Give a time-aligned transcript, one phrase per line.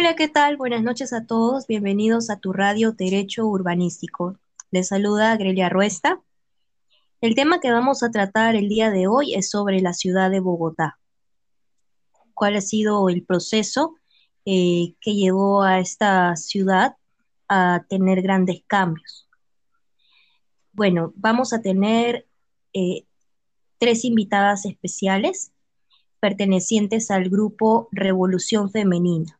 [0.00, 0.56] Hola, ¿qué tal?
[0.56, 1.66] Buenas noches a todos.
[1.66, 4.38] Bienvenidos a tu radio Derecho Urbanístico.
[4.70, 6.22] Les saluda Grelia Ruesta.
[7.20, 10.38] El tema que vamos a tratar el día de hoy es sobre la ciudad de
[10.38, 11.00] Bogotá.
[12.32, 13.96] ¿Cuál ha sido el proceso
[14.44, 16.94] eh, que llevó a esta ciudad
[17.48, 19.28] a tener grandes cambios?
[20.70, 22.24] Bueno, vamos a tener
[22.72, 23.04] eh,
[23.78, 25.50] tres invitadas especiales
[26.20, 29.37] pertenecientes al grupo Revolución Femenina.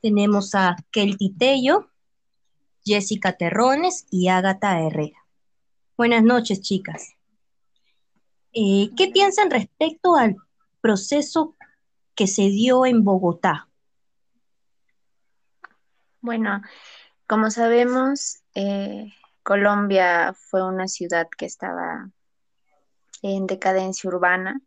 [0.00, 1.90] Tenemos a Kelty Tello,
[2.84, 5.26] Jessica Terrones y Ágata Herrera.
[5.96, 7.14] Buenas noches, chicas.
[8.52, 10.36] Eh, ¿Qué piensan respecto al
[10.80, 11.56] proceso
[12.14, 13.68] que se dio en Bogotá?
[16.20, 16.62] Bueno,
[17.26, 22.10] como sabemos, eh, Colombia fue una ciudad que estaba
[23.22, 24.60] en decadencia urbana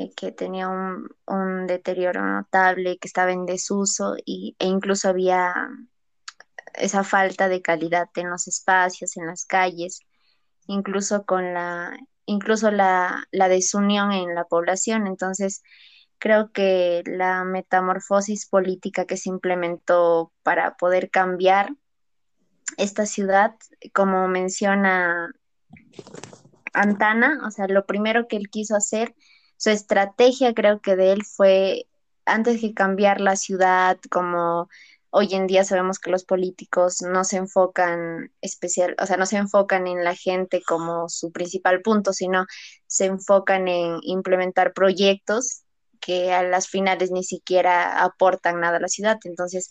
[0.00, 5.54] eh, que tenía un, deterioro notable, que estaba en desuso y, e incluso había
[6.74, 10.00] esa falta de calidad en los espacios, en las calles,
[10.66, 15.06] incluso con la, incluso la, la desunión en la población.
[15.06, 15.62] Entonces,
[16.18, 21.74] creo que la metamorfosis política que se implementó para poder cambiar
[22.78, 23.54] esta ciudad,
[23.92, 25.30] como menciona
[26.72, 29.14] Antana, o sea, lo primero que él quiso hacer
[29.60, 31.86] su estrategia creo que de él fue,
[32.24, 34.70] antes de cambiar la ciudad, como
[35.10, 39.36] hoy en día sabemos que los políticos no se enfocan especial, o sea, no se
[39.36, 42.46] enfocan en la gente como su principal punto, sino
[42.86, 45.64] se enfocan en implementar proyectos
[46.00, 49.18] que a las finales ni siquiera aportan nada a la ciudad.
[49.24, 49.70] Entonces,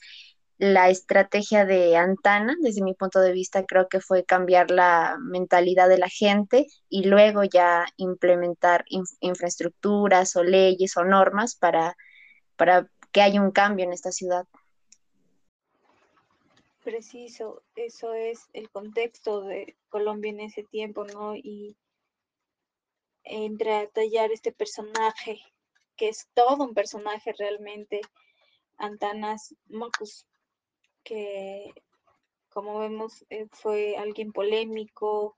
[0.60, 5.88] la estrategia de Antana, desde mi punto de vista, creo que fue cambiar la mentalidad
[5.88, 8.84] de la gente y luego ya implementar
[9.22, 11.96] infraestructuras o leyes o normas para,
[12.58, 14.46] para que haya un cambio en esta ciudad.
[16.84, 21.38] Preciso, eso es el contexto de Colombia en ese tiempo, ¿no?
[21.38, 21.78] Y
[23.24, 25.40] entra a tallar este personaje,
[25.96, 28.02] que es todo un personaje realmente,
[28.78, 30.26] Antanas Mocus,
[31.04, 31.74] que
[32.50, 35.36] como vemos eh, fue alguien polémico,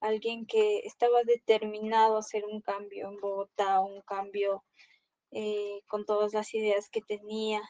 [0.00, 4.64] alguien que estaba determinado a hacer un cambio en Bogotá, un cambio
[5.30, 7.62] eh, con todas las ideas que tenía.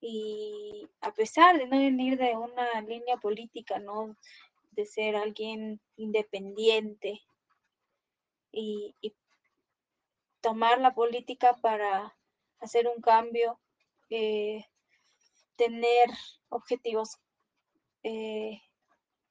[0.00, 4.16] Y a pesar de no venir de una línea política, ¿no?
[4.72, 7.20] De ser alguien independiente
[8.52, 8.94] y,
[10.40, 12.16] tomar la política para
[12.60, 13.58] hacer un cambio,
[14.08, 14.64] eh,
[15.58, 16.08] tener
[16.48, 17.18] objetivos
[18.04, 18.62] eh,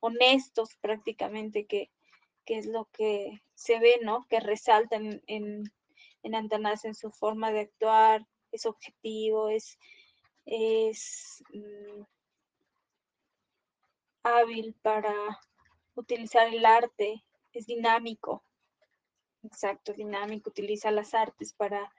[0.01, 1.89] honestos prácticamente, que,
[2.45, 4.25] es lo que se ve, ¿no?
[4.29, 5.63] Que resaltan en,
[6.23, 9.77] en Antanas en su forma de actuar, es objetivo, es,
[10.45, 12.03] es mm,
[14.23, 15.13] hábil para
[15.95, 18.43] utilizar el arte, es dinámico,
[19.43, 21.91] exacto, dinámico, utiliza las artes para,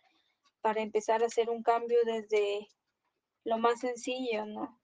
[0.63, 2.69] para empezar a hacer un cambio desde
[3.45, 4.79] lo más sencillo, ¿no?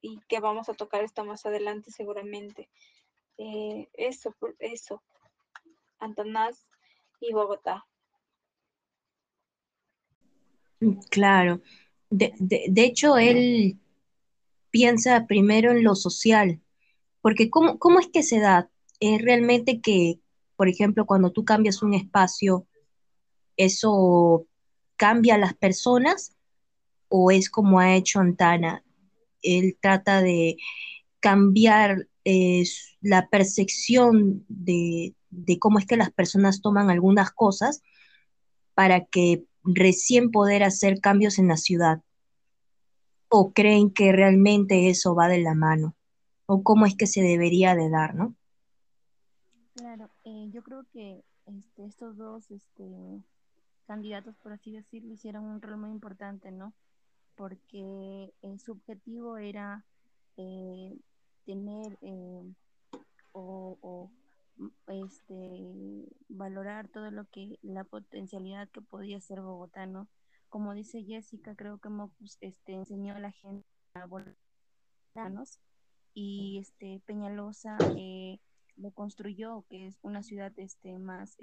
[0.00, 2.68] Y que vamos a tocar esto más adelante seguramente.
[3.38, 5.02] Eh, eso, eso.
[5.98, 6.66] Antanás
[7.20, 7.86] y Bogotá.
[11.10, 11.60] Claro.
[12.10, 12.32] De,
[12.76, 13.78] hecho, él
[14.70, 16.60] piensa primero en lo social,
[17.20, 18.70] porque ¿cómo, cómo es que se da?
[19.00, 20.20] Es realmente que,
[20.56, 22.66] por ejemplo, cuando tú cambias un espacio,
[23.56, 24.46] eso
[24.96, 26.35] cambia a las personas
[27.08, 28.84] o es como ha hecho Antana.
[29.42, 30.56] Él trata de
[31.20, 32.64] cambiar eh,
[33.00, 35.14] la percepción de,
[35.60, 37.82] cómo es que las personas toman algunas cosas
[38.74, 42.02] para que recién poder hacer cambios en la ciudad.
[43.28, 45.96] ¿O creen que realmente eso va de la mano?
[46.46, 48.36] ¿O cómo es que se debería de dar, no?
[49.74, 53.22] Claro, eh, yo creo que este, estos dos este,
[53.86, 56.72] candidatos, por así decirlo, hicieron un rol muy importante, ¿no?
[57.36, 59.84] Porque eh, su objetivo era
[60.36, 60.98] eh,
[61.44, 62.42] tener eh,
[63.32, 64.10] o,
[64.86, 70.08] este, valorar todo lo que la potencialidad que podía ser Bogotá, ¿no?
[70.48, 74.34] Como dice Jessica, creo que Mocus este, enseñó a la gente a volver
[76.14, 77.76] y este, Peñalosa
[78.76, 81.36] lo construyó, que es una ciudad este, más...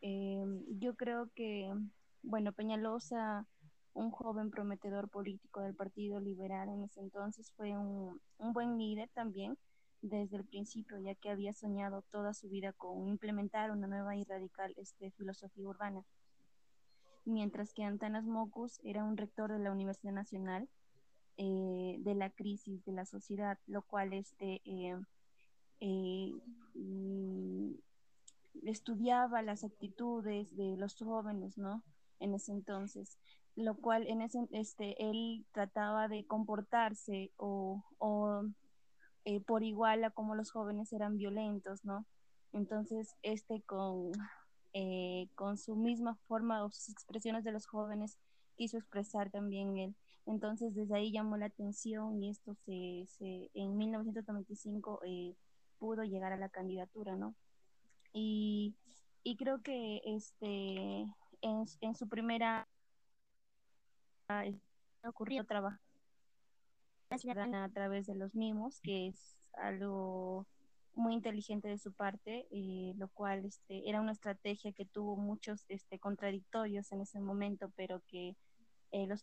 [0.00, 1.74] yo creo que,
[2.22, 3.46] bueno, Peñalosa
[3.96, 9.56] un joven prometedor político del Partido Liberal en ese entonces, fue un, buen líder también
[10.02, 14.24] desde el principio, ya que había soñado toda su vida con implementar una nueva y
[14.24, 16.04] radical este, filosofía urbana.
[17.24, 20.68] mientras que Antanas Mocus era un rector de la Universidad Nacional
[21.38, 24.96] eh, de la crisis de la sociedad, lo cual este, eh,
[25.80, 26.32] eh,
[28.64, 31.82] estudiaba las actitudes de los jóvenes, ¿no?
[32.20, 33.18] En ese entonces,
[33.56, 38.44] lo cual en ese, este, él trataba de comportarse o, o
[39.46, 42.06] por igual a como los jóvenes eran violentos, ¿no?
[42.52, 44.12] Entonces, este con,
[45.34, 48.18] con su misma forma o sus expresiones de los jóvenes
[48.56, 49.96] quiso expresar también él.
[50.26, 55.34] Entonces, desde ahí llamó la atención y esto se, se en 1995 eh,
[55.78, 57.34] pudo llegar a la candidatura, ¿no?
[58.12, 58.74] Y,
[59.22, 61.02] y creo que este,
[61.42, 62.68] en, en su primera
[65.04, 65.80] ocurrió trabajar
[67.10, 70.46] a través de los mimos, que es algo
[70.94, 75.64] muy inteligente de su parte, eh, lo cual este, era una estrategia que tuvo muchos
[75.68, 78.34] este, contradictorios en ese momento, pero que
[78.92, 79.22] eh, los,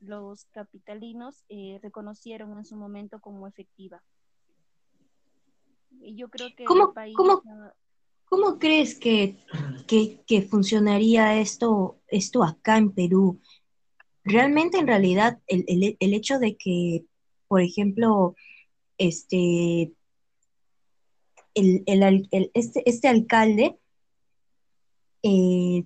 [0.00, 4.02] los, capitalinos eh, reconocieron en su momento como efectiva.
[6.00, 6.92] Y yo creo que ¿Cómo,
[8.24, 9.36] ¿cómo, crees que,
[9.86, 13.40] que, funcionaría esto, esto acá en Perú?
[14.24, 17.04] Realmente, en realidad, el, el, el hecho de que,
[17.48, 18.34] por ejemplo,
[18.98, 19.92] este,
[21.54, 23.78] el, este, este alcalde
[25.22, 25.84] eh,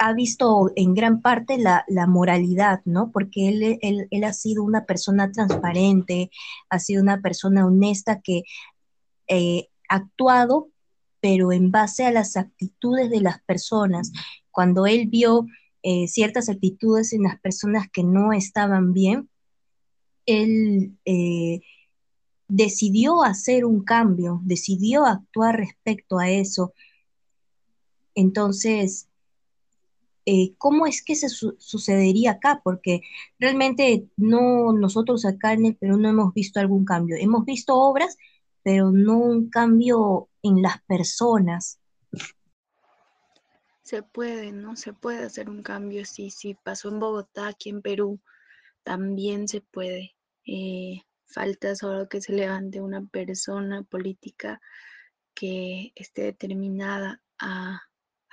[0.00, 3.12] ha visto en gran parte la, moralidad, ¿no?
[3.12, 6.30] Porque él, él, ha sido una persona transparente,
[6.68, 8.42] ha sido una persona honesta que
[9.28, 10.68] eh, ha actuado,
[11.20, 14.10] pero en base a las actitudes de las personas.
[14.50, 15.46] Cuando él vio
[15.86, 19.28] eh, ciertas actitudes en las personas que no estaban bien,
[20.24, 21.60] él eh,
[22.48, 26.72] decidió hacer un cambio, decidió actuar respecto a eso.
[28.14, 29.08] Entonces,
[30.24, 32.62] eh, ¿cómo es que se sucedería acá?
[32.64, 33.02] Porque
[33.38, 37.16] realmente no, nosotros acá en el Perú no hemos visto algún cambio.
[37.20, 38.16] Hemos visto obras,
[38.62, 41.78] pero no un cambio en las personas.
[43.84, 44.74] Se puede, ¿no?
[44.76, 46.56] Se puede hacer un cambio, sí, sí.
[46.64, 48.20] Pasó en Bogotá, aquí en Perú,
[48.82, 50.16] también se puede.
[50.46, 54.60] Eh, falta solo que se levante una persona política
[55.34, 57.82] que esté determinada a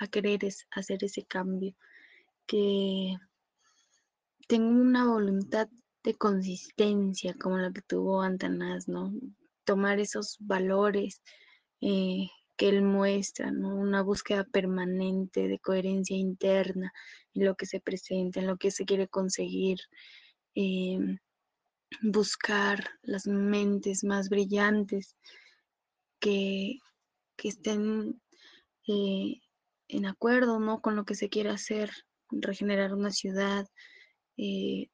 [0.02, 0.40] a querer
[0.72, 1.74] hacer ese cambio,
[2.46, 3.16] que
[4.48, 5.68] tengo una voluntad
[6.02, 9.12] de consistencia como la que tuvo Antanas, ¿no?
[9.64, 11.22] Tomar esos valores
[11.80, 13.74] eh, que él muestra, ¿no?
[13.74, 16.92] Una búsqueda permanente de coherencia interna
[17.34, 19.78] en lo que se presenta, en lo que se quiere conseguir,
[20.54, 20.98] eh,
[22.02, 25.16] buscar las mentes más brillantes
[26.20, 26.78] que,
[27.36, 28.20] que estén
[28.88, 29.40] eh,
[29.88, 30.80] en acuerdo ¿no?
[30.80, 31.90] con lo que se quiere hacer,
[32.30, 33.66] regenerar una ciudad,
[34.36, 34.88] eh,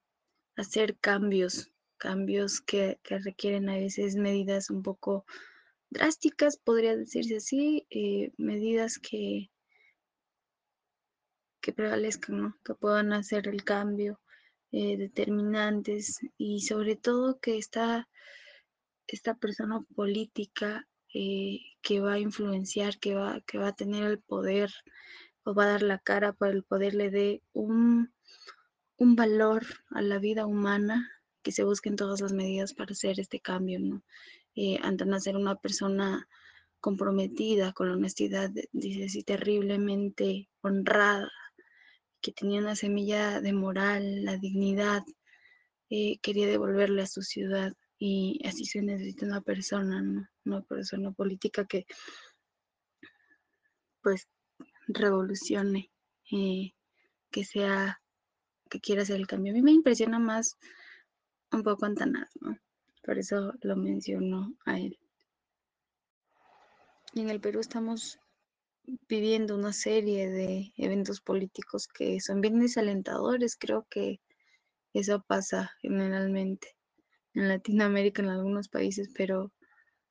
[0.57, 5.25] hacer cambios, cambios que, requieren a veces medidas un poco
[5.91, 9.51] drásticas, podría decirse así, eh, medidas que,
[11.61, 12.57] que prevalezcan, ¿no?
[12.65, 14.21] que puedan hacer el cambio,
[14.71, 18.09] eh, determinantes y sobre todo que esta,
[19.07, 24.21] esta persona política eh, que va a influenciar, que va, que va a tener el
[24.21, 24.71] poder
[25.43, 28.13] o va a dar la cara para el poder le dé un,
[28.99, 31.11] un valor a la vida humana,
[31.43, 34.03] que se busquen todas las medidas para hacer este cambio, ¿no?
[34.61, 34.81] Eh,
[35.21, 36.29] ser una persona
[36.81, 41.31] comprometida con la honestidad, dice así, terriblemente honrada,
[42.21, 45.05] que tenía una semilla de moral, la dignidad,
[45.91, 50.27] eh, quería devolverle a su ciudad y así se necesita una persona, ¿no?
[50.45, 51.87] Una persona política que
[54.03, 54.27] pues
[54.89, 55.93] revolucione,
[56.33, 56.73] eh,
[57.31, 58.03] que sea,
[58.69, 59.53] que quiera hacer el cambio.
[59.53, 60.59] A mí me impresiona más
[61.53, 62.59] un poco Antanas, ¿no?
[63.05, 64.99] Por eso lo menciono a él.
[67.15, 68.19] En el Perú estamos
[69.09, 73.57] viviendo una serie de eventos políticos que son bien desalentadores.
[73.57, 74.21] Creo que
[74.93, 76.77] eso pasa generalmente
[77.35, 79.53] en Latinoamérica, en algunos países, pero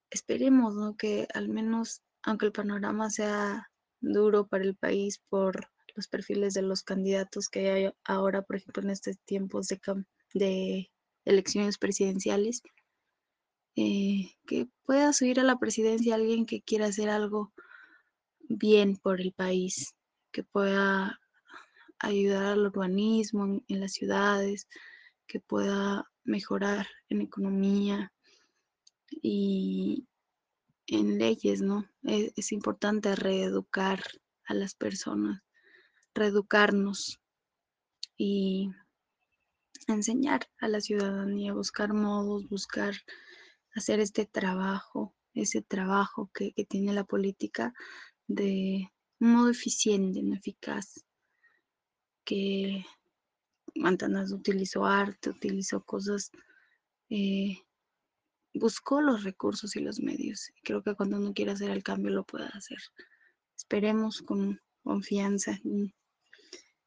[0.10, 0.96] esperemos ¿no?
[0.96, 6.62] que al menos, aunque el panorama sea duro para el país por los perfiles de
[6.62, 9.79] los candidatos que hay ahora, por ejemplo, en estos tiempos de,
[10.34, 10.91] de
[11.25, 12.62] elecciones presidenciales,
[13.77, 17.53] eh, que pueda subir a la presidencia alguien que quiera hacer algo
[18.50, 19.96] bien por el país,
[20.31, 21.19] que pueda
[22.00, 24.67] ayudar al urbanismo en las ciudades,
[25.27, 28.12] que pueda mejorar en economía
[29.12, 30.07] y
[30.88, 31.88] en leyes, ¿no?
[32.01, 34.01] Es, importante reeducar
[34.46, 35.43] a las personas,
[36.15, 37.19] reeducarnos
[38.17, 38.72] y
[39.88, 42.96] enseñar a la ciudadanía, buscar modos, buscar
[43.77, 47.74] hacer este trabajo, ese trabajo que, tiene la política
[48.27, 51.05] de un modo eficiente, no eficaz,
[52.25, 52.86] que
[53.75, 56.31] Mantanas utilizó arte, utilizó cosas,
[57.10, 57.57] eh,
[58.53, 60.51] buscó los recursos y los medios.
[60.63, 62.79] Creo que cuando uno quiere hacer el cambio lo puede hacer.
[63.55, 65.93] Esperemos con confianza en,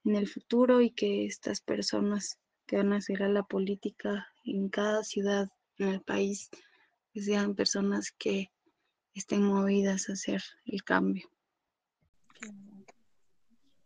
[0.04, 5.48] el futuro y que estas personas que van a hacer la política en cada ciudad,
[5.76, 6.50] en el país,
[7.14, 8.50] sean personas que
[9.14, 11.28] estén movidas a hacer el cambio.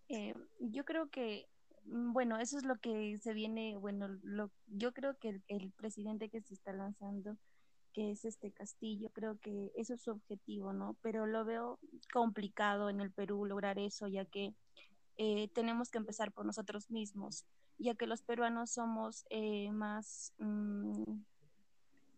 [0.09, 1.49] Eh, yo creo que,
[1.87, 6.29] mm, bueno, eso es lo que se viene, bueno, lo, yo creo que el, presidente
[6.29, 7.37] que se está lanzando,
[7.93, 10.97] que es este Castillo, creo que eso es su objetivo, ¿no?
[11.01, 11.79] Pero lo veo
[12.13, 14.55] complicado en el Perú lograr eso, ya que
[15.17, 17.47] eh, tenemos que empezar por nosotros mismos,
[17.79, 20.33] ya que los peruanos somos eh, más...
[20.39, 21.23] Mm,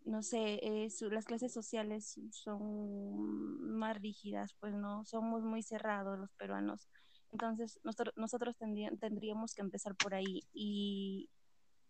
[0.06, 6.32] no sé, eh, las clases sociales son más rígidas, pues no, somos muy cerrados los
[6.34, 6.88] peruanos.
[7.32, 11.28] Entonces, nosotros, nosotros tendríamos que empezar por ahí y,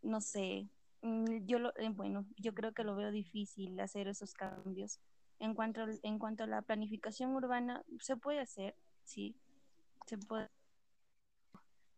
[0.02, 0.70] no sé,
[1.02, 4.98] mm, yo lo, eh, bueno, yo creo que lo veo difícil hacer esos cambios.
[5.38, 9.36] En cuanto, en cuanto a la planificación urbana, se puede hacer, sí,
[10.06, 10.48] se puede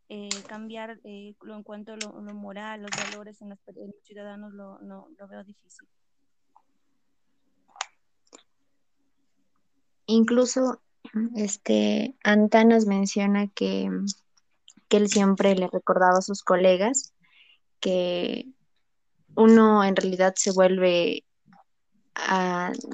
[0.09, 1.01] eh, cambiar
[1.43, 3.61] lo, en cuanto a lo, moral, los valores en los,
[4.03, 5.89] ciudadanos, lo, no, lo veo difícil.
[10.09, 10.81] Incluso
[11.37, 13.91] este Antanas menciona que,
[14.89, 17.13] que él siempre le recordaba a sus colegas
[17.79, 18.47] que
[19.37, 21.25] uno en realidad se vuelve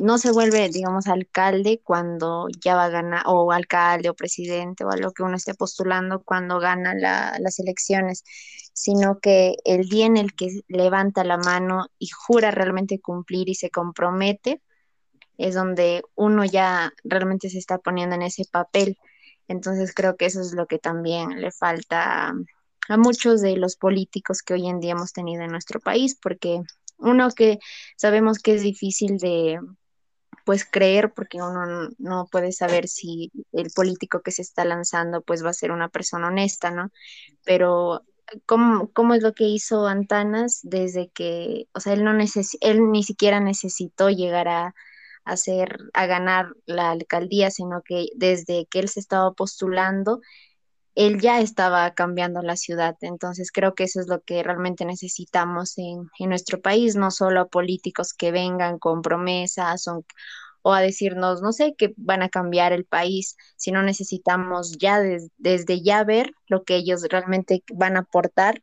[0.02, 4.90] no se vuelve, digamos, alcalde cuando ya va a ganar, o alcalde o presidente o
[4.90, 8.22] a lo que uno esté postulando cuando gana las elecciones,
[8.72, 13.54] sino que el día en el que levanta la mano y jura realmente cumplir y
[13.54, 14.60] se compromete,
[15.38, 18.98] es donde uno ya realmente se está poniendo en ese papel.
[19.48, 22.34] Entonces creo que eso es lo que también le falta
[22.88, 26.60] a muchos de los políticos que hoy en día hemos tenido en nuestro país, porque
[26.98, 27.58] uno que
[27.96, 29.58] sabemos que es difícil de
[30.44, 35.44] pues creer porque uno no puede saber si el político que se está lanzando pues
[35.44, 36.90] va a ser una persona honesta, ¿no?
[37.44, 38.02] Pero
[38.46, 42.90] ¿cómo, cómo es lo que hizo Antanas desde que, o sea, él no neces él
[42.90, 44.74] ni siquiera necesitó llegar a
[45.24, 50.20] hacer, a ganar la alcaldía, sino que desde que él se estaba postulando,
[50.94, 52.96] él ya estaba cambiando la ciudad.
[53.00, 57.48] Entonces creo que eso es lo que realmente necesitamos en, nuestro país, no solo a
[57.48, 60.04] políticos que vengan con promesas o,
[60.72, 64.98] a decirnos, no sé, que van a cambiar el país, sino necesitamos ya
[65.36, 68.62] desde ya ver lo que ellos realmente van a aportar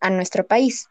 [0.00, 0.88] a nuestro país.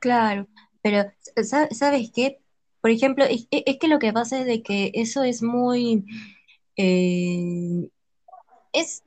[0.00, 0.48] Claro,
[0.80, 1.12] pero
[1.42, 2.41] ¿sabes qué?
[2.82, 3.46] Por ejemplo, es,
[3.78, 6.04] que lo que pasa es de que eso es muy...
[6.76, 7.88] Eh,
[8.72, 9.02] es,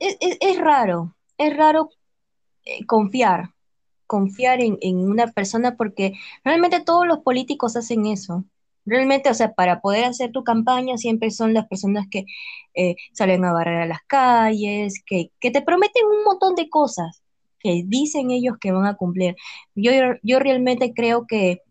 [0.58, 1.90] raro, es raro
[2.64, 3.50] eh, confiar,
[4.06, 6.14] confiar en, una persona porque
[6.44, 8.44] realmente todos los políticos hacen eso.
[8.86, 12.24] Realmente, o sea, para poder hacer tu campaña siempre son las personas que
[12.74, 17.22] eh, salen a barrer a las calles, que, que, te prometen un montón de cosas
[17.58, 19.36] que dicen ellos que van a cumplir.
[19.74, 19.92] Yo,
[20.22, 21.62] yo realmente creo que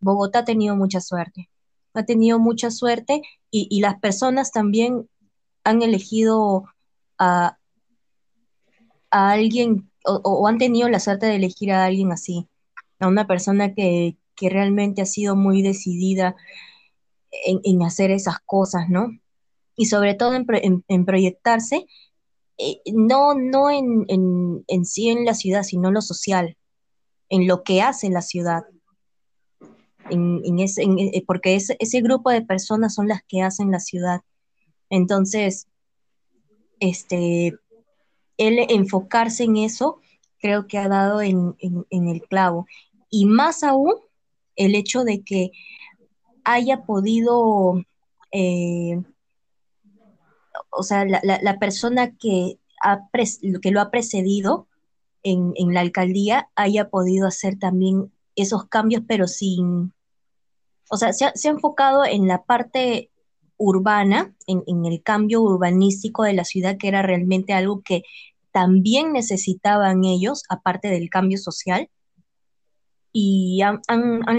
[0.00, 1.50] Bogotá ha tenido mucha suerte.
[1.94, 5.08] Ha tenido mucha suerte y, las personas también
[5.64, 6.64] han elegido
[7.18, 7.58] a,
[9.10, 12.48] alguien o, han tenido la suerte de elegir a alguien así,
[13.00, 16.34] a una persona que, realmente ha sido muy decidida
[17.44, 19.10] en, hacer esas cosas, ¿no?
[19.76, 21.86] Y sobre todo en, proyectarse,
[22.56, 26.56] eh, no, no en, en sí en la ciudad, sino en lo social,
[27.28, 28.62] en lo que hace la ciudad
[30.10, 34.20] en, ese, eh, porque ese, grupo de personas son las que hacen la ciudad.
[34.88, 35.68] Entonces,
[36.80, 37.54] este,
[38.36, 40.00] el enfocarse en eso
[40.38, 41.56] creo que ha dado en,
[41.90, 42.66] el clavo.
[43.10, 43.94] Y más aún
[44.56, 45.52] el hecho de que
[46.44, 47.82] haya podido,
[48.32, 49.02] eh,
[50.70, 53.08] o sea, la, persona que, ha
[53.62, 54.68] que lo ha precedido
[55.22, 59.92] en, en, la alcaldía haya podido hacer también esos cambios, pero sin,
[60.90, 63.10] o sea, se ha, enfocado en la parte
[63.56, 68.02] urbana, en, el cambio urbanístico de la ciudad, que era realmente algo que
[68.52, 71.88] también necesitaban ellos, aparte del cambio social,
[73.12, 73.80] y han,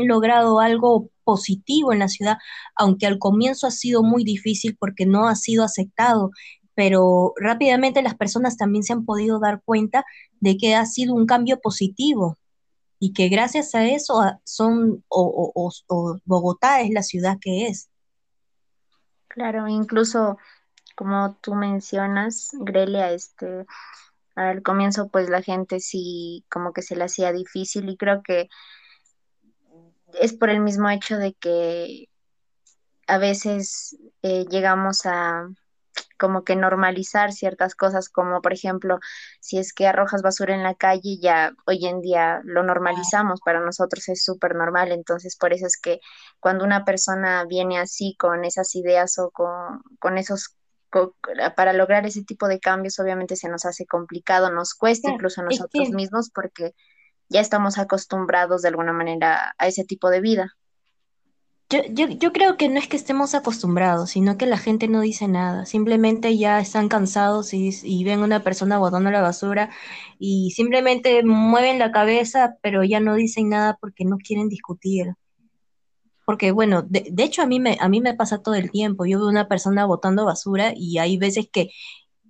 [0.07, 2.37] logrado algo positivo en la ciudad,
[2.75, 6.31] aunque al comienzo ha sido muy difícil porque no ha sido aceptado
[6.73, 10.05] pero rápidamente las personas también se han podido dar cuenta
[10.39, 12.37] de que ha sido un cambio positivo
[13.03, 15.73] y que gracias a eso son o,
[16.23, 17.89] Bogotá es la ciudad que es.
[19.27, 20.37] Claro, incluso
[20.95, 23.65] como tú mencionas, Grelia, este,
[24.35, 28.49] al comienzo pues la gente sí como que se le hacía difícil y creo que
[30.19, 32.07] es por el mismo hecho de que
[33.07, 35.49] a veces eh, llegamos a
[36.17, 38.99] como que normalizar ciertas cosas, como por ejemplo,
[39.39, 43.59] si es que arrojas basura en la calle, ya hoy en día lo normalizamos, para
[43.59, 45.99] nosotros es súper normal, entonces por eso es que
[46.39, 50.55] cuando una persona viene así con esas ideas o con, con esos
[51.55, 55.45] para lograr ese tipo de cambios obviamente se nos hace complicado, nos cuesta incluso a
[55.45, 56.75] nosotros mismos porque
[57.29, 60.53] ya estamos acostumbrados de alguna manera a ese tipo de vida.
[61.71, 64.99] Yo, yo, yo, creo que no es que estemos acostumbrados, sino que la gente no
[64.99, 65.65] dice nada.
[65.65, 69.69] Simplemente ya están cansados y, y ven una persona botando la basura
[70.19, 75.13] y simplemente mueven la cabeza, pero ya no dicen nada porque no quieren discutir.
[76.25, 79.05] Porque bueno, de, de, hecho a mí, me, a mí me pasa todo el tiempo.
[79.05, 81.69] Yo veo una persona botando basura y hay veces que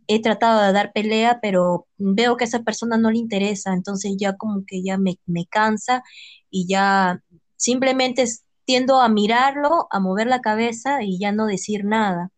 [0.07, 4.13] he tratado de dar pelea, pero veo que a esa persona no le interesa, entonces
[4.19, 6.03] ya como que ya me, me cansa
[6.49, 7.21] y ya
[7.55, 8.25] simplemente
[8.65, 12.31] tiendo a mirarlo, a mover la cabeza y ya no decir nada.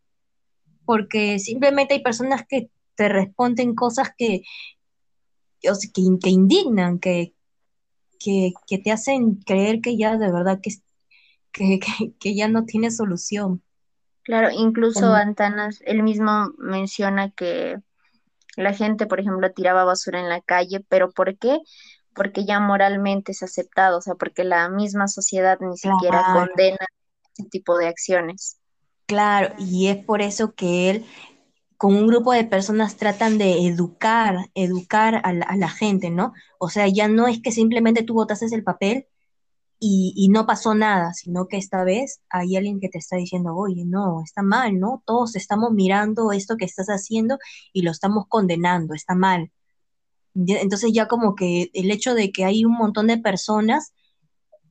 [0.85, 4.43] Porque simplemente hay personas que te responden cosas que,
[5.61, 7.33] que, indignan, que,
[8.19, 8.53] que,
[8.83, 11.79] te hacen creer que ya de verdad que,
[12.19, 13.61] que, ya no tiene solución.
[14.23, 17.77] Claro, incluso Antanas, él mismo menciona que
[18.55, 21.59] la gente, por ejemplo, tiraba basura en la calle, pero ¿por qué?
[22.13, 26.85] Porque ya moralmente es aceptado, o sea, porque la misma sociedad ni siquiera condena
[27.37, 28.57] ese tipo de acciones.
[29.05, 31.05] Claro, y es por eso que él
[31.77, 36.31] con un grupo de personas tratan de educar, educar a la, gente, ¿no?
[36.57, 39.07] O sea, ya no es que simplemente tú botases el papel
[39.79, 43.53] y, y, no pasó nada, sino que esta vez hay alguien que te está diciendo,
[43.53, 45.03] oye, no, está mal, ¿no?
[45.05, 47.37] Todos estamos mirando esto que estás haciendo
[47.73, 49.51] y lo estamos condenando, está mal.
[50.35, 53.93] Entonces ya como que el hecho de que hay un montón de personas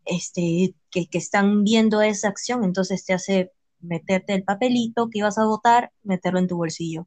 [0.05, 5.45] este, que, están viendo esa acción, entonces te hace meterte el papelito que ibas a
[5.45, 7.07] votar, meterlo en tu bolsillo.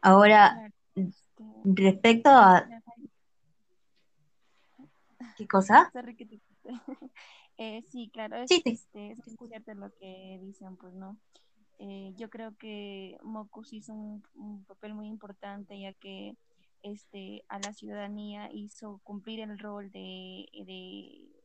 [0.00, 0.72] Ahora,
[1.64, 2.66] respecto a...
[5.36, 5.92] ¿Qué cosa?
[7.58, 9.18] Eh, sí, claro, es, este, es
[9.48, 11.16] cierto lo que dicen, pues no.
[11.78, 16.36] Eh, yo creo que Mocus hizo un, papel muy importante ya que
[16.82, 21.36] este, a la ciudadanía, hizo cumplir el rol de, de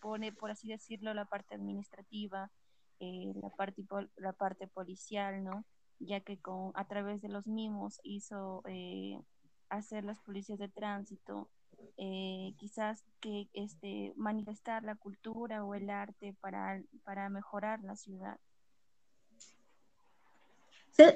[0.00, 2.50] pone, por así decirlo, la parte administrativa,
[2.98, 3.84] eh, la, parte,
[4.16, 5.64] la parte policial, ¿no?
[5.98, 9.20] Ya que con, a través de los mismos hizo eh,
[9.68, 11.50] hacer las policías de tránsito,
[11.96, 18.38] eh, quizás que este, manifestar la cultura o el arte para, para mejorar la ciudad.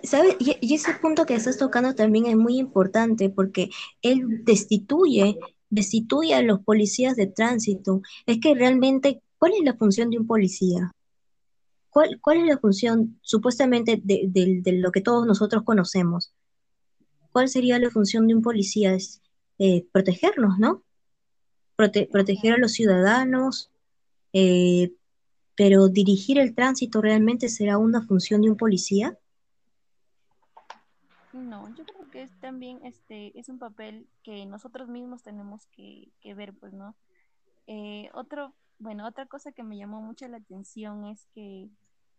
[0.03, 0.37] ¿Sabe?
[0.39, 3.71] Y, ese punto que estás tocando también es muy importante porque
[4.03, 5.39] él destituye,
[5.71, 8.03] destituye a los policías de tránsito.
[8.27, 10.93] Es que realmente, ¿cuál es la función de un policía?
[11.91, 16.33] ¿Cuál, cuál es la función supuestamente de, lo que todos nosotros conocemos?
[17.33, 18.95] ¿Cuál sería la función de un policía?
[18.95, 19.23] Es
[19.59, 20.83] eh, protegernos, ¿no?
[21.77, 23.71] proteger a los ciudadanos,
[24.33, 24.93] eh,
[25.57, 29.19] pero dirigir el tránsito realmente será una función de un policía?
[31.35, 36.13] No, yo creo que es también este es un papel que nosotros mismos tenemos que,
[36.37, 36.95] ver, pues, ¿no?
[37.67, 41.69] Eh, otro, bueno, otra cosa que me llamó mucho la atención es que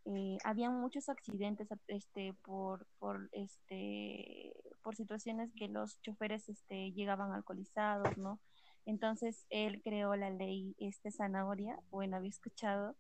[0.04, 7.32] eh, habían muchos accidentes este por por este por situaciones que los choferes este llegaban
[7.32, 8.40] alcoholizados no
[8.86, 12.96] entonces él creó la ley este zanahoria bueno había escuchado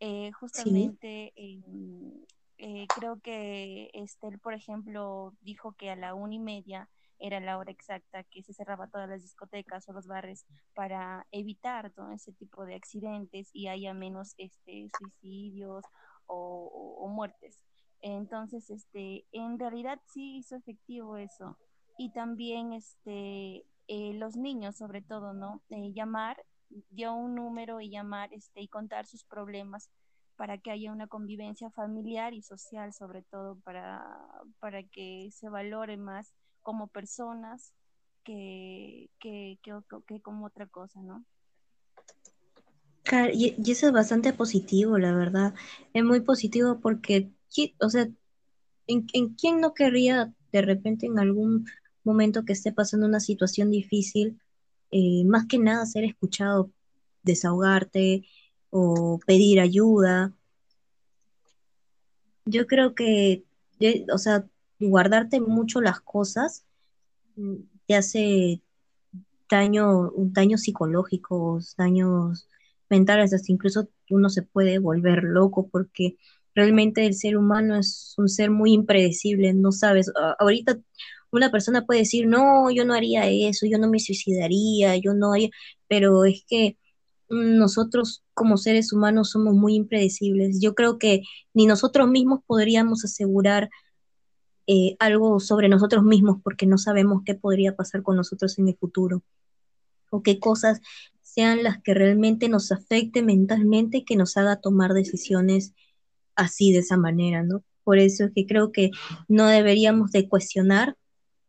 [0.00, 2.26] eh, justamente en,
[2.64, 7.58] eh, creo que Estel, por ejemplo, dijo que a la una y media era la
[7.58, 12.32] hora exacta que se cerraba todas las discotecas o los bares para evitar todo ese
[12.32, 15.84] tipo de accidentes y haya menos este, suicidios
[16.26, 17.64] o, muertes.
[18.00, 21.58] Entonces, este, en realidad sí hizo efectivo eso.
[21.98, 25.62] Y también este, eh, los niños, sobre todo, ¿no?
[25.70, 26.44] Eh, llamar,
[26.90, 29.90] dio un número y llamar este, y contar sus problemas
[30.42, 34.04] para que haya una convivencia familiar y social, sobre todo para,
[34.58, 37.72] para que se valore más como personas
[38.24, 41.24] que, que, que, como otra cosa, ¿no?
[43.04, 45.54] Claro, y, eso es bastante positivo, la verdad.
[45.94, 47.30] Es muy positivo porque,
[47.78, 48.08] o sea,
[48.88, 51.66] ¿En, quién no querría de repente en algún
[52.02, 54.40] momento que esté pasando una situación difícil,
[54.90, 56.72] eh, más que nada ser escuchado,
[57.22, 58.24] desahogarte
[58.72, 60.32] o pedir ayuda?
[62.46, 63.44] Yo creo que,
[64.12, 64.46] o sea,
[64.80, 66.64] guardarte mucho las cosas
[67.36, 67.56] mm,
[67.86, 68.62] te hace
[69.48, 72.48] daño, daños psicológicos, daños
[72.88, 76.16] mentales, hasta incluso uno se puede volver loco porque
[76.54, 80.80] realmente el ser humano es un ser muy impredecible, no sabes, ahorita
[81.30, 85.32] una persona puede decir, no, yo no haría eso, yo no me suicidaría, yo no
[85.32, 85.50] haría,
[85.88, 86.76] pero es que
[87.28, 90.60] nosotros como seres humanos somos muy impredecibles.
[90.60, 91.22] Yo creo que
[91.54, 93.70] ni nosotros mismos podríamos asegurar
[94.66, 98.76] eh, algo sobre nosotros mismos porque no sabemos qué podría pasar con nosotros en el
[98.76, 99.22] futuro
[100.10, 100.80] o qué cosas
[101.20, 105.74] sean las que realmente nos afecten mentalmente que nos haga tomar decisiones
[106.36, 107.64] así de esa manera, ¿no?
[107.84, 108.90] Por eso es que creo que
[109.28, 110.96] no deberíamos de cuestionar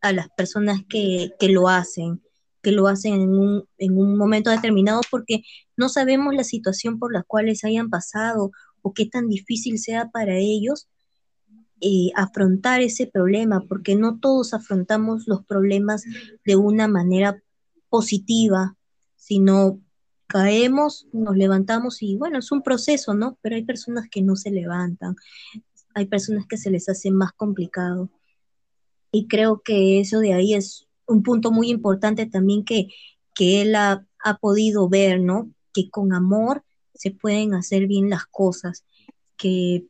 [0.01, 2.21] a las personas que, que lo hacen,
[2.63, 5.43] que lo hacen en un, en un momento determinado porque
[5.77, 10.37] no sabemos la situación por la cual hayan pasado o qué tan difícil sea para
[10.37, 10.87] ellos
[11.81, 16.05] eh, afrontar ese problema, porque no todos afrontamos los problemas
[16.45, 17.43] de una manera
[17.89, 18.77] positiva,
[19.17, 19.81] sino
[20.27, 23.37] caemos, nos levantamos y bueno, es un proceso, ¿no?
[23.41, 25.15] Pero hay personas que no se levantan,
[25.93, 28.09] hay personas que se les hace más complicado.
[29.11, 32.87] Y creo que eso de ahí es un punto muy importante también que,
[33.35, 35.51] que él ha, ha podido ver, ¿no?
[35.73, 36.63] Que con amor
[36.93, 38.85] se pueden hacer bien las cosas,
[39.37, 39.85] que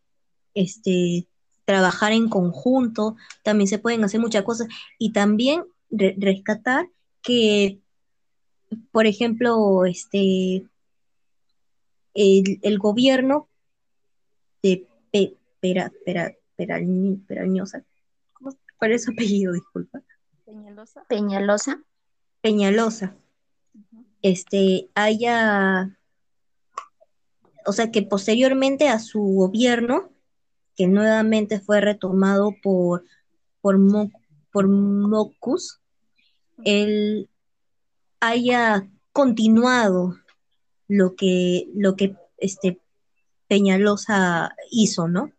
[0.53, 1.27] este,
[1.65, 6.89] trabajar en conjunto, también se pueden hacer muchas cosas y también rescatar
[7.21, 7.79] que,
[8.91, 10.65] por ejemplo, este,
[12.13, 13.47] el, gobierno
[14.61, 14.87] de
[15.59, 17.83] Pera, Pera, Perañosa,
[18.33, 19.53] ¿cómo cuál es su apellido?
[19.53, 20.01] Disculpa.
[20.53, 21.03] Peñalosa.
[21.07, 21.83] Peñalosa.
[22.41, 23.15] Peñalosa.
[24.21, 25.97] Este, haya,
[27.65, 30.11] o sea, que posteriormente a su gobierno,
[30.75, 33.03] que nuevamente fue retomado por,
[33.61, 33.79] por,
[34.51, 35.81] por Mocus,
[36.63, 37.31] él
[38.19, 40.19] haya continuado
[40.87, 42.79] lo que, lo que este
[43.47, 45.31] Peñalosa hizo, ¿no?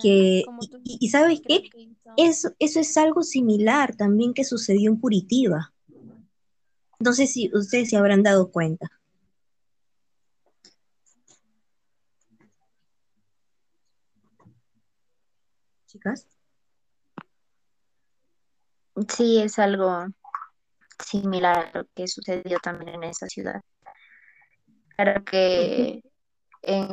[0.00, 0.44] que,
[0.84, 1.70] y, sabes qué,
[2.16, 5.72] eso, eso es algo similar también que sucedió en Curitiba.
[6.98, 8.90] No sé si ustedes se habrán dado cuenta.
[15.94, 16.26] chicas?
[19.08, 20.06] Sí, es algo
[21.04, 23.60] similar a lo que sucedió también en esa ciudad.
[24.96, 26.02] Claro que
[26.62, 26.88] en,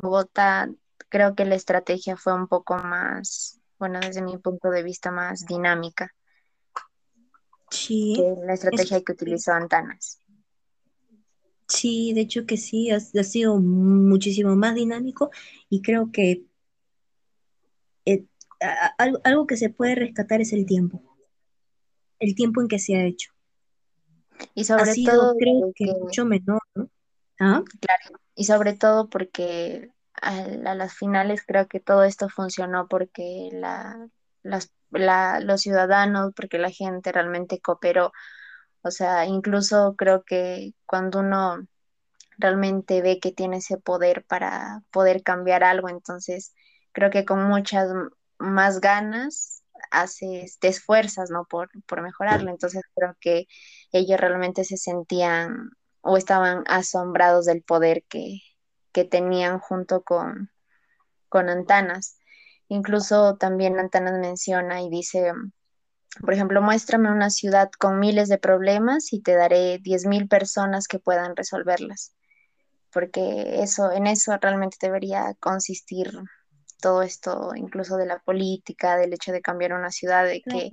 [0.00, 0.68] Bogotá
[1.08, 5.46] creo que la estrategia fue un poco más, bueno, desde mi punto de vista, más
[5.46, 6.12] dinámica.
[7.70, 8.14] Sí.
[8.16, 10.20] Que la estrategia que utilizó Antanas.
[11.68, 15.30] Sí, de hecho que sí, ha sido muchísimo más dinámico
[15.68, 16.44] y creo que
[18.04, 18.24] eh,
[19.24, 21.02] algo, que se puede rescatar es el tiempo,
[22.20, 23.32] el tiempo en que se ha hecho.
[24.54, 26.88] Y sobre todo, creo que mucho menor, ¿no?
[27.40, 27.62] ¿Ah?
[27.80, 29.90] Claro, y sobre todo porque
[30.22, 34.08] a, las finales creo que todo esto funcionó porque la,
[34.42, 38.12] los ciudadanos, porque la gente realmente cooperó.
[38.82, 41.66] O sea, incluso creo que cuando uno
[42.38, 46.54] realmente ve que tiene ese poder para poder cambiar algo, entonces
[46.92, 47.90] creo que con muchas
[48.38, 51.44] más ganas haces, te esfuerzas, ¿no?
[51.46, 52.50] Por, por mejorarlo.
[52.50, 53.46] Entonces creo que
[53.92, 58.40] ellos realmente se sentían o estaban asombrados del poder que,
[58.96, 60.50] que tenían junto con,
[61.28, 62.18] con Antanas.
[62.68, 65.34] Incluso también Antanas menciona y dice,
[66.22, 70.98] por ejemplo, muéstrame una ciudad con miles de problemas y te daré 10.000 personas que
[70.98, 72.14] puedan resolverlas.
[72.90, 76.10] Porque eso, en eso realmente debería consistir
[76.80, 80.70] todo esto, incluso de la política, del hecho de cambiar una ciudad, de que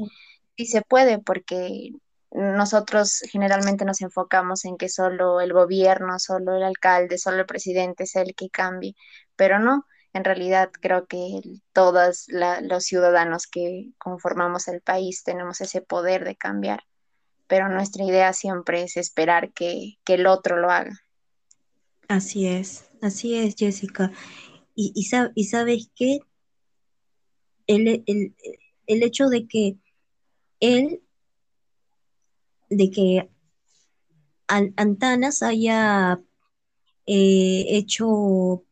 [0.56, 1.92] sí se puede, porque
[2.34, 8.04] nosotros generalmente nos enfocamos en que solo el gobierno, solo el alcalde, solo el presidente
[8.04, 8.96] es el que cambie,
[9.36, 11.42] pero no, en realidad creo que
[11.74, 16.84] todos los ciudadanos que conformamos el país tenemos ese poder de cambiar,
[17.48, 21.00] pero nuestra idea siempre es esperar que, que el otro lo haga.
[22.08, 24.12] Así es, así es, Jessica.
[24.76, 26.20] Y, y, sabes qué?
[27.68, 28.04] El,
[28.88, 29.78] hecho de que
[30.60, 31.03] él,
[32.78, 33.30] de que
[34.48, 36.22] Antanas haya
[37.08, 38.64] eh, hecho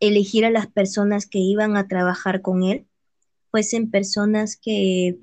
[0.00, 2.86] elegir a las personas que iban a trabajar con él,
[3.50, 5.18] fuesen personas que,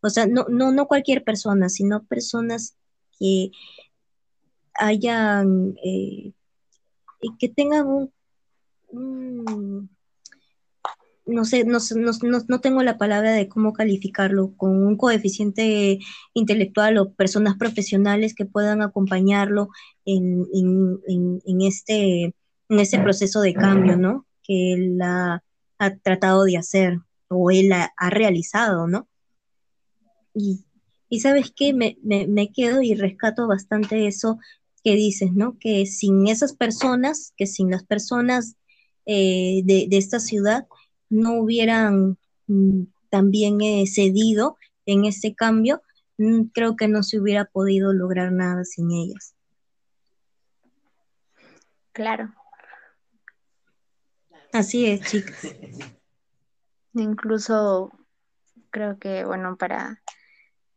[0.00, 2.76] o sea, no, no, no cualquier persona, sino personas
[3.18, 3.50] que
[4.74, 6.32] hayan, eh,
[7.38, 8.10] que tengan
[8.88, 9.90] un,
[11.26, 15.98] no sé, no, no, no, tengo la palabra de cómo calificarlo, con un coeficiente
[16.34, 19.68] intelectual o personas profesionales que puedan acompañarlo
[20.04, 22.34] en, en, este,
[22.68, 24.24] en este proceso de cambio, ¿no?
[24.44, 25.42] Que él ha,
[26.02, 29.08] tratado de hacer o él ha, realizado, ¿no?
[30.32, 30.64] Y,
[31.08, 34.38] y sabes qué, me, me, quedo y rescato bastante eso
[34.84, 35.58] que dices, ¿no?
[35.58, 38.54] Que sin esas personas, que sin las personas
[39.06, 40.66] eh, de, de esta ciudad,
[41.08, 45.82] no hubieran mm, también eh, cedido en este cambio,
[46.18, 49.34] mm, creo que no se hubiera podido lograr nada sin ellas.
[51.92, 52.34] Claro.
[54.52, 55.36] Así es, chicas.
[56.94, 57.90] Incluso
[58.70, 60.02] creo que, bueno, para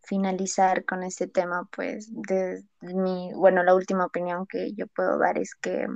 [0.02, 5.38] finalizar con este tema, pues, de mi, bueno, la última opinión que yo puedo dar
[5.38, 5.88] es que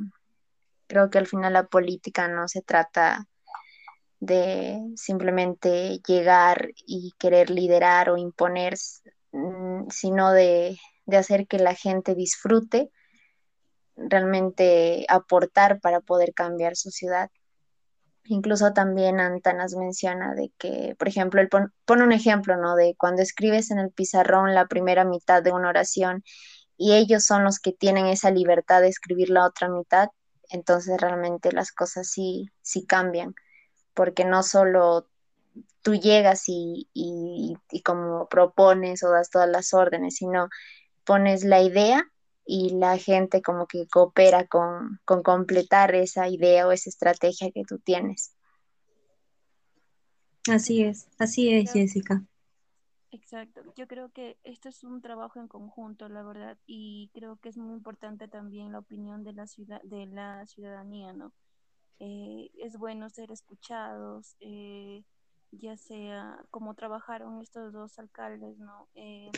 [0.88, 3.28] creo que al final la política no se trata
[4.26, 8.76] de simplemente llegar y querer liderar o imponer,
[9.34, 10.80] mm, sino de,
[11.12, 12.90] hacer que la gente disfrute,
[13.98, 17.30] realmente aportar para poder cambiar su ciudad.
[18.26, 21.50] Incluso también Antanas menciona de que, por ejemplo, él
[21.86, 22.76] pone un ejemplo, ¿no?
[22.76, 26.24] De cuando escribes en el pizarrón la primera mitad de una oración
[26.78, 30.10] y ellos son los que tienen esa libertad de escribir la otra mitad,
[30.50, 33.36] entonces realmente las cosas sí, sí cambian
[33.94, 35.08] porque no solo
[35.82, 40.50] tú llegas y, como propones o das todas las órdenes, sino
[41.04, 42.10] pones la idea
[42.46, 47.80] y la gente como que coopera con, completar esa idea o esa estrategia que tú
[47.80, 48.36] tienes.
[50.50, 52.24] Así es, así es, Jessica.
[53.12, 57.50] Exacto, yo creo que esto es un trabajo en conjunto, la verdad, y creo que
[57.50, 61.32] es muy importante también la opinión de la ciudad, de la ciudadanía, ¿no?
[62.00, 65.04] Eh, es bueno ser escuchados, eh,
[65.52, 68.90] ya sea como trabajaron estos dos alcaldes, ¿no?
[68.96, 69.32] Eh,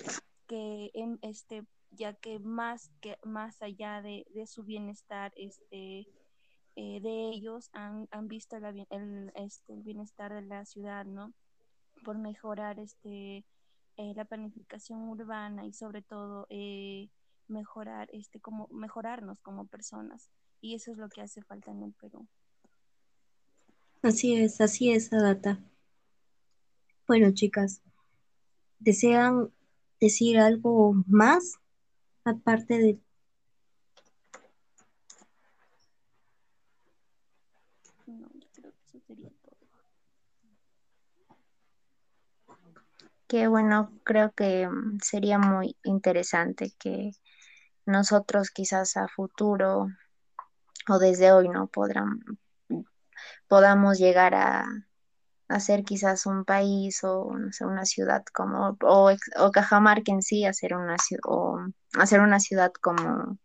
[0.48, 0.92] que
[1.22, 6.08] este, ya que más que más allá de, su bienestar, este,
[6.76, 11.34] de ellos han, han visto el, este, el bienestar de la ciudad, ¿no?
[12.04, 13.46] Por mejorar este
[13.98, 16.48] la planificación urbana y sobre todo
[17.48, 20.30] mejorar este como mejorarnos como personas
[20.62, 22.28] y eso es lo que hace falta en el Perú.
[24.06, 25.58] Así es, así es, Agata.
[27.08, 27.82] Bueno, chicas,
[28.78, 29.52] ¿desean
[30.00, 31.56] decir algo más
[32.24, 33.00] aparte de...
[38.06, 39.58] No, creo que eso sería todo.
[43.28, 47.14] Qué bueno, creo que mm, sería muy interesante que
[47.88, 49.88] nosotros quizás a futuro
[50.88, 52.20] o desde hoy no podrán,
[53.48, 54.66] podamos llegar a,
[55.48, 60.96] hacer quizás un país o una ciudad como, o, o, Cajamarca en sí, hacer una,
[61.26, 61.60] o
[62.00, 63.38] hacer una ciudad como,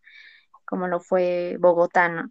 [0.64, 2.30] como lo fue Bogotá, ¿no?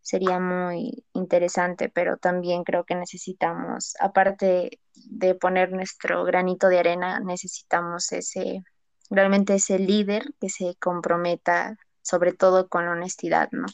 [0.00, 7.20] Sería muy interesante, pero también creo que necesitamos, aparte de poner nuestro granito de arena,
[7.20, 8.62] necesitamos ese,
[9.10, 13.66] realmente ese líder que se comprometa sobre todo con la honestidad, ¿no?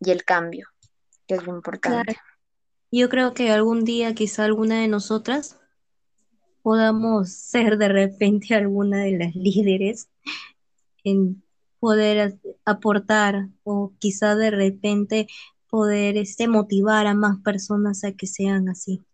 [0.00, 0.68] Y el cambio,
[1.26, 2.16] que es lo importante.
[2.90, 5.58] Yo creo que algún día quizá alguna de nosotras
[6.62, 10.08] podamos ser de repente alguna de las líderes
[11.04, 11.42] en
[11.80, 15.26] poder aportar o quizá de repente
[15.68, 19.04] poder este, motivar a más personas a que sean así.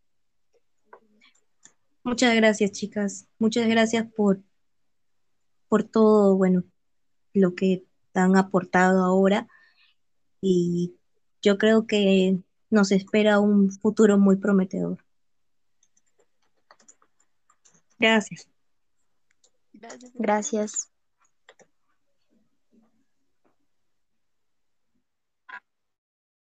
[2.05, 3.27] Muchas gracias, chicas.
[3.39, 4.41] Muchas gracias por,
[5.69, 6.63] por todo, bueno,
[7.33, 7.85] lo que
[8.15, 9.49] han aportado ahora.
[10.41, 10.95] Y
[11.43, 12.39] yo creo que
[12.75, 14.99] nos espera un futuro muy prometedor.
[17.99, 18.49] Gracias.
[20.15, 20.94] Gracias.